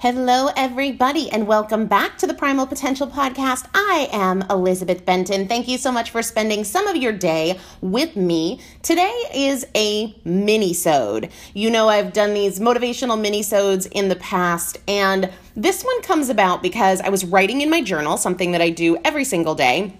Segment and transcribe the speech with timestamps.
[0.00, 3.68] Hello, everybody, and welcome back to the Primal Potential Podcast.
[3.74, 5.46] I am Elizabeth Benton.
[5.46, 8.60] Thank you so much for spending some of your day with me.
[8.80, 11.28] Today is a mini-sode.
[11.52, 16.62] You know, I've done these motivational mini-sodes in the past, and this one comes about
[16.62, 19.92] because I was writing in my journal, something that I do every single day.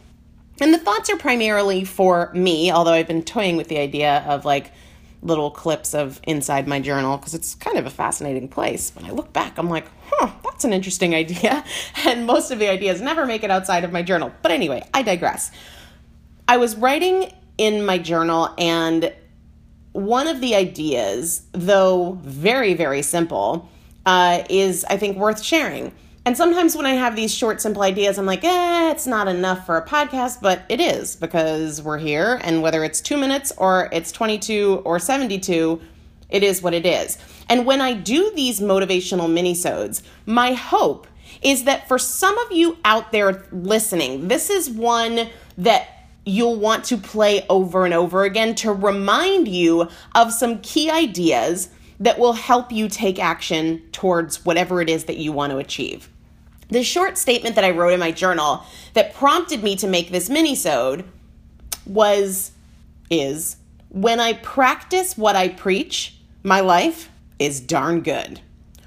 [0.62, 4.47] And the thoughts are primarily for me, although I've been toying with the idea of
[4.47, 4.73] like
[5.22, 8.93] little clips of inside my journal because it's kind of a fascinating place.
[8.94, 11.64] When I look back, I'm like, huh, that's an interesting idea.
[12.05, 14.32] And most of the ideas never make it outside of my journal.
[14.43, 15.50] But anyway, I digress.
[16.49, 19.12] I was writing in my journal, and
[19.93, 23.69] one of the ideas, though very, very simple,
[24.06, 25.93] uh, is I think worth sharing.
[26.30, 29.66] And sometimes when I have these short, simple ideas, I'm like, eh, it's not enough
[29.66, 32.38] for a podcast, but it is because we're here.
[32.44, 35.80] And whether it's two minutes or it's 22 or 72,
[36.28, 37.18] it is what it is.
[37.48, 41.08] And when I do these motivational minisodes, my hope
[41.42, 45.88] is that for some of you out there listening, this is one that
[46.24, 51.70] you'll want to play over and over again to remind you of some key ideas
[51.98, 56.08] that will help you take action towards whatever it is that you want to achieve.
[56.70, 58.64] The short statement that I wrote in my journal
[58.94, 61.05] that prompted me to make this mini-sode
[61.87, 62.52] was
[63.11, 63.56] is
[63.88, 68.40] when I practice what I preach, my life is darn good.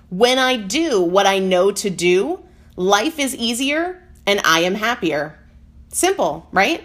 [0.10, 2.40] When I do what I know to do,
[2.78, 5.38] life is easier and I am happier.
[5.90, 6.84] Simple, right?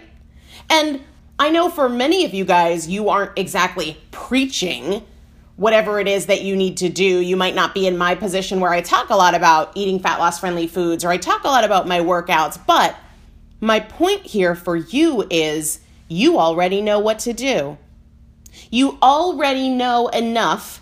[0.69, 1.01] And
[1.39, 5.05] I know for many of you guys, you aren't exactly preaching
[5.59, 7.19] whatever it is that you need to do.
[7.19, 10.17] You might not be in my position where I talk a lot about eating fat
[10.17, 12.95] loss friendly foods or I talk a lot about my workouts, but
[13.59, 17.77] my point here for you is you already know what to do.
[18.71, 20.81] You already know enough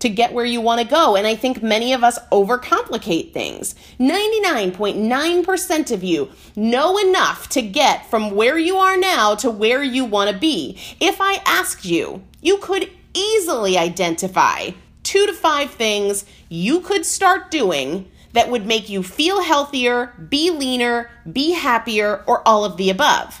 [0.00, 1.16] to get where you want to go.
[1.16, 3.74] And I think many of us overcomplicate things.
[3.98, 10.04] 99.9% of you know enough to get from where you are now to where you
[10.04, 10.78] want to be.
[11.00, 14.70] If I asked you, you could easily identify
[15.02, 20.50] two to five things you could start doing that would make you feel healthier, be
[20.50, 23.40] leaner, be happier, or all of the above.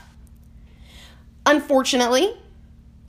[1.46, 2.34] Unfortunately,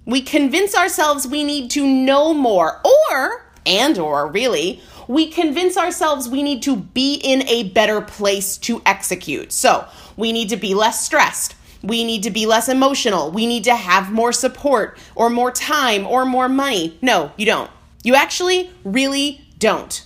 [0.06, 6.30] we convince ourselves we need to know more or and or really we convince ourselves
[6.30, 9.52] we need to be in a better place to execute.
[9.52, 11.56] So, we need to be less stressed.
[11.84, 13.32] We need to be less emotional.
[13.32, 16.98] We need to have more support or more time or more money.
[17.02, 17.72] No, you don't.
[18.04, 20.06] You actually really don't.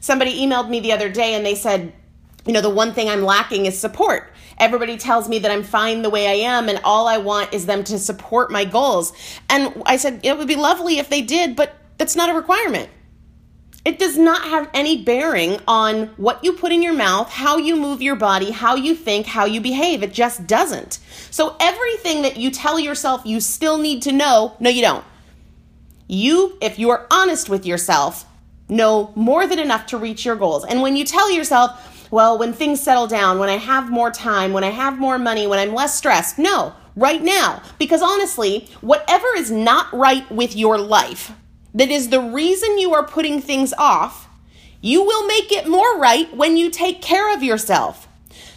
[0.00, 1.92] Somebody emailed me the other day and they said,
[2.46, 4.32] you know, the one thing I'm lacking is support.
[4.58, 7.66] Everybody tells me that I'm fine the way I am and all I want is
[7.66, 9.12] them to support my goals.
[9.50, 12.88] And I said, it would be lovely if they did, but that's not a requirement.
[13.86, 17.76] It does not have any bearing on what you put in your mouth, how you
[17.76, 20.02] move your body, how you think, how you behave.
[20.02, 20.98] It just doesn't.
[21.30, 25.04] So, everything that you tell yourself you still need to know, no, you don't.
[26.08, 28.24] You, if you are honest with yourself,
[28.68, 30.64] know more than enough to reach your goals.
[30.64, 34.52] And when you tell yourself, well, when things settle down, when I have more time,
[34.52, 37.62] when I have more money, when I'm less stressed, no, right now.
[37.78, 41.30] Because honestly, whatever is not right with your life,
[41.76, 44.28] that is the reason you are putting things off,
[44.80, 48.08] you will make it more right when you take care of yourself.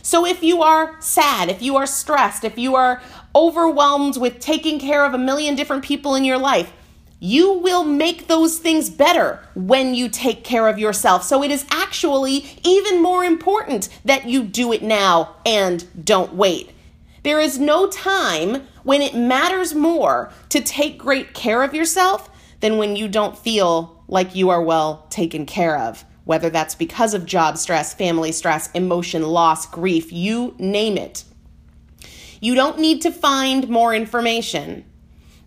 [0.01, 3.01] So if you are sad, if you are stressed, if you are
[3.35, 6.71] overwhelmed with taking care of a million different people in your life,
[7.19, 11.23] you will make those things better when you take care of yourself.
[11.23, 16.71] So it is actually even more important that you do it now and don't wait.
[17.23, 22.77] There is no time when it matters more to take great care of yourself than
[22.77, 27.25] when you don't feel like you are well taken care of, whether that's because of
[27.25, 31.23] job stress, family stress, emotion, loss, grief, you name it.
[32.41, 34.85] You don't need to find more information.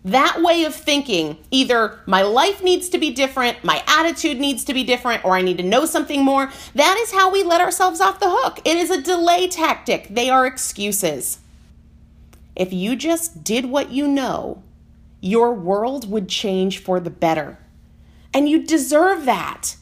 [0.05, 4.73] That way of thinking, either my life needs to be different, my attitude needs to
[4.73, 8.01] be different, or I need to know something more, that is how we let ourselves
[8.01, 8.59] off the hook.
[8.65, 10.09] It is a delay tactic.
[10.09, 11.39] They are excuses.
[12.55, 14.61] If you just did what you know,
[15.23, 17.57] your world would change for the better.
[18.33, 19.77] And you deserve that.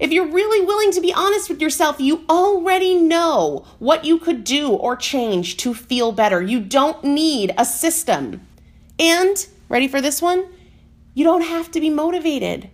[0.00, 4.42] If you're really willing to be honest with yourself, you already know what you could
[4.42, 6.42] do or change to feel better.
[6.42, 8.44] You don't need a system.
[8.98, 10.46] And, ready for this one?
[11.14, 12.68] You don't have to be motivated.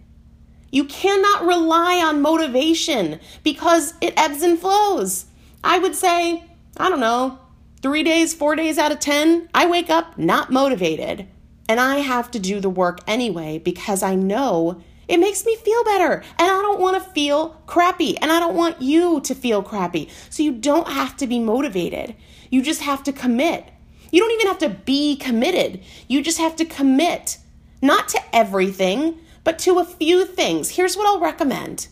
[0.73, 5.27] You cannot rely on motivation because it ebbs and flows.
[5.63, 6.45] I would say,
[6.79, 7.41] I don't know,
[7.83, 11.29] three days, four days out of 10, I wake up not motivated.
[11.69, 15.85] And I have to do the work anyway because I know It makes me feel
[15.85, 16.15] better.
[16.39, 18.19] And I don't want to feel crappy.
[18.19, 20.09] And I don't want you to feel crappy.
[20.31, 22.17] So you don't have to be motivated.
[22.51, 23.71] You just have to commit.
[24.11, 25.81] You don't even have to be committed.
[26.09, 27.39] You just have to commit,
[27.83, 30.71] not to everything, but to a few things.
[30.71, 31.89] Here's what I'll recommend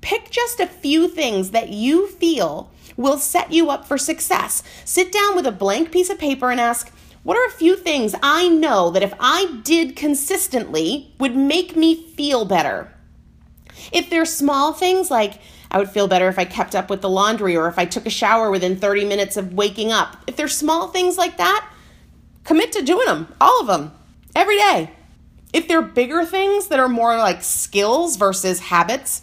[0.00, 4.62] pick just a few things that you feel will set you up for success.
[4.84, 8.14] Sit down with a blank piece of paper and ask, what are a few things
[8.22, 12.92] I know that if I did consistently would make me feel better?
[13.92, 17.10] If they're small things like I would feel better if I kept up with the
[17.10, 20.16] laundry or if I took a shower within 30 minutes of waking up.
[20.26, 21.68] If they're small things like that,
[22.44, 23.92] commit to doing them, all of them,
[24.34, 24.90] every day.
[25.52, 29.22] If they're bigger things that are more like skills versus habits,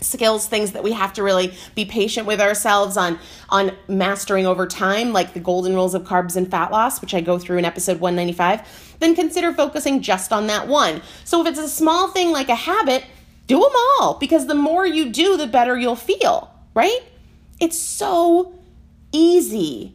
[0.00, 4.66] skills things that we have to really be patient with ourselves on on mastering over
[4.66, 7.64] time like the golden rules of carbs and fat loss which i go through in
[7.64, 12.30] episode 195 then consider focusing just on that one so if it's a small thing
[12.30, 13.04] like a habit
[13.46, 17.00] do them all because the more you do, the better you'll feel, right?
[17.60, 18.54] It's so
[19.12, 19.94] easy.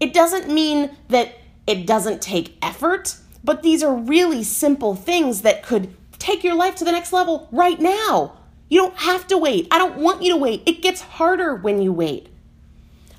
[0.00, 5.62] It doesn't mean that it doesn't take effort, but these are really simple things that
[5.62, 8.35] could take your life to the next level right now.
[8.68, 9.68] You don't have to wait.
[9.70, 10.62] I don't want you to wait.
[10.66, 12.28] It gets harder when you wait.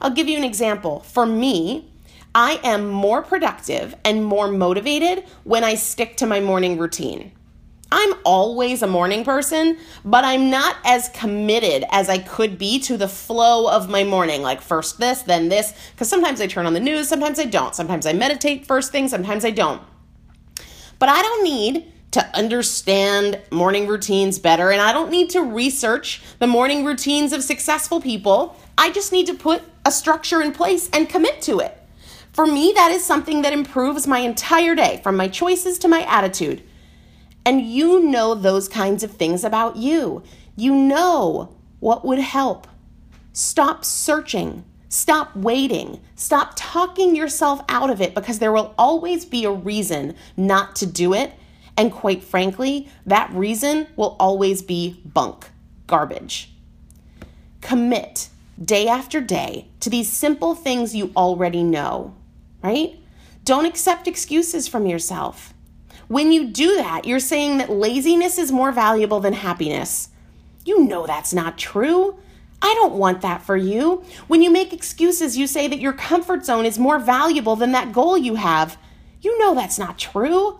[0.01, 1.00] I'll give you an example.
[1.01, 1.89] For me,
[2.36, 7.32] I am more productive and more motivated when I stick to my morning routine.
[7.92, 12.98] I'm always a morning person, but I'm not as committed as I could be to
[12.98, 14.42] the flow of my morning.
[14.42, 17.74] Like first this, then this, because sometimes I turn on the news, sometimes I don't.
[17.74, 19.82] Sometimes I meditate first thing, sometimes I don't.
[21.00, 26.20] But I don't need to understand morning routines better, and I don't need to research
[26.40, 28.56] the morning routines of successful people.
[28.76, 31.78] I just need to put a structure in place and commit to it.
[32.34, 36.02] For me, that is something that improves my entire day, from my choices to my
[36.06, 36.64] attitude.
[37.46, 40.24] And you know those kinds of things about you.
[40.56, 42.68] You know what would help.
[43.32, 44.66] Stop searching.
[44.90, 46.02] Stop waiting.
[46.16, 50.88] Stop talking yourself out of it because there will always be a reason not to
[50.88, 51.32] do it.
[51.77, 55.50] And quite frankly, that reason will always be bunk,
[55.86, 56.51] garbage.
[57.62, 58.29] Commit
[58.62, 62.15] day after day to these simple things you already know,
[62.63, 63.00] right?
[63.43, 65.53] Don't accept excuses from yourself.
[66.07, 70.10] When you do that, you're saying that laziness is more valuable than happiness.
[70.65, 72.17] You know that's not true.
[72.62, 74.03] I don't want that for you.
[74.27, 77.93] When you make excuses, you say that your comfort zone is more valuable than that
[77.93, 78.77] goal you have.
[79.22, 80.60] You know that's not true.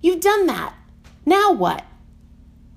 [0.00, 0.74] You've done that.
[1.26, 1.84] Now what?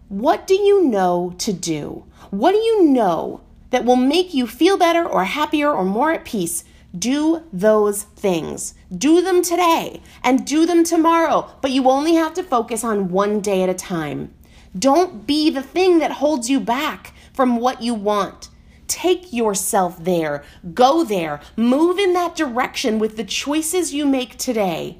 [0.09, 2.05] What do you know to do?
[2.29, 6.25] What do you know that will make you feel better or happier or more at
[6.25, 6.63] peace?
[6.97, 8.75] Do those things.
[8.95, 13.39] Do them today and do them tomorrow, but you only have to focus on one
[13.39, 14.33] day at a time.
[14.77, 18.49] Don't be the thing that holds you back from what you want.
[18.87, 24.99] Take yourself there, go there, move in that direction with the choices you make today.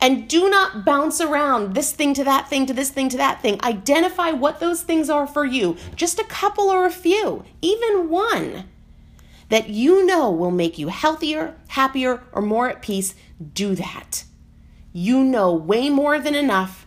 [0.00, 3.40] And do not bounce around this thing to that thing to this thing to that
[3.40, 3.62] thing.
[3.62, 8.64] Identify what those things are for you, just a couple or a few, even one
[9.48, 13.14] that you know will make you healthier, happier, or more at peace,
[13.52, 14.24] do that.
[14.92, 16.86] You know way more than enough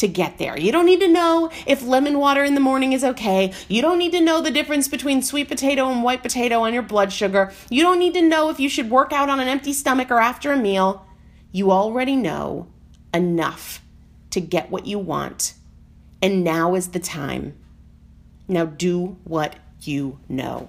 [0.00, 0.58] to get there.
[0.58, 3.52] You don't need to know if lemon water in the morning is okay.
[3.68, 6.82] You don't need to know the difference between sweet potato and white potato on your
[6.82, 7.52] blood sugar.
[7.68, 10.18] You don't need to know if you should work out on an empty stomach or
[10.18, 11.06] after a meal.
[11.52, 12.68] You already know
[13.12, 13.82] enough
[14.30, 15.54] to get what you want.
[16.22, 17.56] And now is the time.
[18.46, 20.68] Now do what you know.